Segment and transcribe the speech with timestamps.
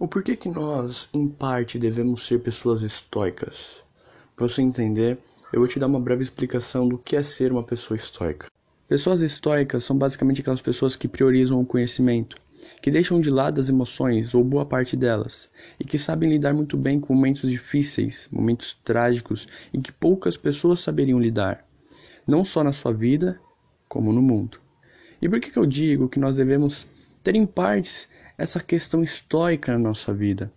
[0.00, 3.84] O porquê que nós, em parte, devemos ser pessoas estoicas?
[4.34, 5.18] Para você entender,
[5.52, 8.46] eu vou te dar uma breve explicação do que é ser uma pessoa estoica.
[8.88, 12.38] Pessoas estoicas são basicamente aquelas pessoas que priorizam o conhecimento,
[12.80, 16.78] que deixam de lado as emoções ou boa parte delas, e que sabem lidar muito
[16.78, 21.62] bem com momentos difíceis, momentos trágicos e que poucas pessoas saberiam lidar,
[22.26, 23.38] não só na sua vida,
[23.86, 24.58] como no mundo.
[25.20, 26.86] E por que, que eu digo que nós devemos
[27.22, 28.08] ter em partes
[28.40, 30.50] essa questão estoica na nossa vida.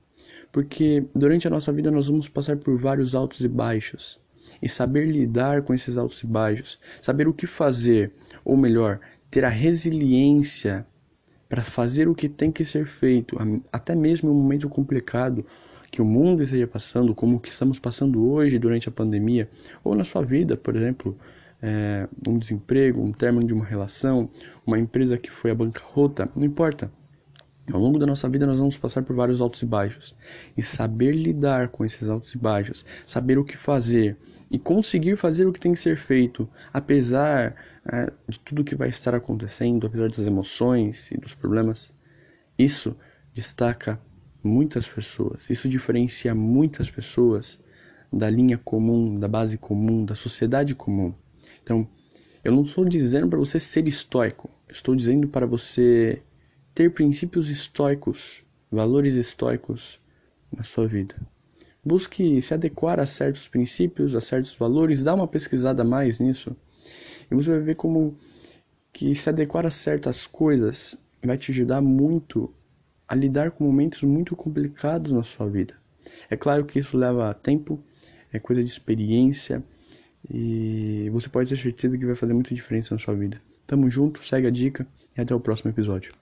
[0.52, 4.22] Porque durante a nossa vida nós vamos passar por vários altos e baixos.
[4.62, 8.12] E saber lidar com esses altos e baixos, saber o que fazer,
[8.46, 10.86] ou melhor, ter a resiliência
[11.50, 13.38] para fazer o que tem que ser feito,
[13.72, 15.46] até mesmo em um momento complicado
[15.92, 19.50] que o mundo esteja passando, como que estamos passando hoje durante a pandemia,
[19.84, 21.18] ou na sua vida, por exemplo,
[21.62, 24.30] é, um desemprego, um término de uma relação,
[24.66, 26.92] uma empresa que foi à bancarrota, não importa.
[27.72, 30.14] Ao longo da nossa vida, nós vamos passar por vários altos e baixos.
[30.58, 34.18] E saber lidar com esses altos e baixos, saber o que fazer
[34.52, 37.56] e conseguir fazer o que tem que ser feito, apesar
[37.92, 41.94] é, de tudo que vai estar acontecendo, apesar das emoções e dos problemas,
[42.60, 42.96] isso
[43.34, 44.00] destaca
[44.44, 45.50] muitas pessoas.
[45.50, 47.60] Isso diferencia muitas pessoas
[48.12, 51.14] da linha comum, da base comum, da sociedade comum.
[51.64, 51.88] Então,
[52.44, 56.22] eu não estou dizendo para você ser estoico, estou dizendo para você
[56.74, 60.02] ter princípios estoicos, valores estoicos
[60.52, 61.16] na sua vida.
[61.84, 66.56] Busque se adequar a certos princípios, a certos valores, dá uma pesquisada mais nisso.
[67.30, 68.18] E você vai ver como
[68.92, 72.54] que se adequar a certas coisas vai te ajudar muito
[73.08, 75.76] a lidar com momentos muito complicados na sua vida.
[76.30, 77.80] É claro que isso leva tempo,
[78.32, 79.64] é coisa de experiência
[80.30, 83.42] e você pode ter certeza que vai fazer muita diferença na sua vida.
[83.66, 86.12] Tamo junto, segue a dica e até o próximo episódio.